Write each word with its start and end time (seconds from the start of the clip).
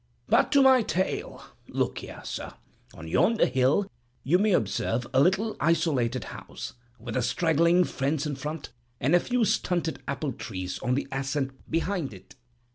But 0.27 0.51
to 0.53 0.63
my 0.63 0.81
tale. 0.81 1.43
Look 1.67 2.01
there, 2.01 2.23
sir; 2.25 2.55
on 2.95 3.07
yonder 3.07 3.45
hill 3.45 3.85
you 4.23 4.39
may 4.39 4.51
observe 4.51 5.05
a 5.13 5.19
little 5.21 5.55
isolated 5.59 6.23
house, 6.23 6.73
with 6.97 7.15
a 7.15 7.21
straggling 7.21 7.83
fence 7.83 8.25
in 8.25 8.35
front, 8.35 8.71
and 8.99 9.13
a 9.13 9.19
few 9.19 9.45
stunted 9.45 10.01
apple 10.07 10.33
trees 10.33 10.79
on 10.79 10.95
the 10.95 11.07
ascent 11.11 11.51
behind 11.69 12.15
it. 12.15 12.33